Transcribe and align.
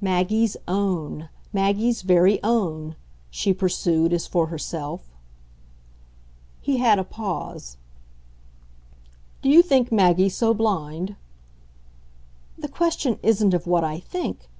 "Maggie's 0.00 0.56
own 0.68 1.30
Maggie's 1.52 2.02
very 2.02 2.40
own," 2.44 2.94
she 3.28 3.52
pursued 3.52 4.12
as 4.12 4.24
for 4.24 4.46
herself. 4.46 5.10
He 6.60 6.76
had 6.76 7.00
a 7.00 7.02
pause. 7.02 7.76
"Do 9.42 9.48
you 9.50 9.62
think 9.62 9.90
Maggie 9.90 10.28
so 10.28 10.54
blind?" 10.54 11.16
"The 12.56 12.68
question 12.68 13.18
isn't 13.20 13.52
of 13.52 13.66
what 13.66 13.82
I 13.82 13.98
think. 13.98 14.48